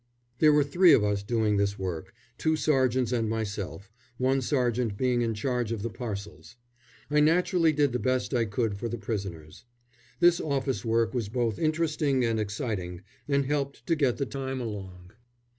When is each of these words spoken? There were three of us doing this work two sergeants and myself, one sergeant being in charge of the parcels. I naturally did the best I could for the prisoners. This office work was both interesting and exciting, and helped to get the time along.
There 0.39 0.51
were 0.51 0.63
three 0.63 0.93
of 0.93 1.03
us 1.03 1.21
doing 1.21 1.57
this 1.57 1.77
work 1.77 2.11
two 2.39 2.55
sergeants 2.55 3.11
and 3.11 3.29
myself, 3.29 3.91
one 4.17 4.41
sergeant 4.41 4.97
being 4.97 5.21
in 5.21 5.35
charge 5.35 5.71
of 5.71 5.83
the 5.83 5.91
parcels. 5.91 6.55
I 7.11 7.19
naturally 7.19 7.71
did 7.71 7.91
the 7.91 7.99
best 7.99 8.33
I 8.33 8.45
could 8.45 8.77
for 8.79 8.89
the 8.89 8.97
prisoners. 8.97 9.63
This 10.19 10.39
office 10.41 10.83
work 10.83 11.13
was 11.13 11.29
both 11.29 11.59
interesting 11.59 12.25
and 12.25 12.39
exciting, 12.39 13.03
and 13.27 13.45
helped 13.45 13.85
to 13.85 13.95
get 13.95 14.17
the 14.17 14.25
time 14.25 14.59
along. 14.59 15.11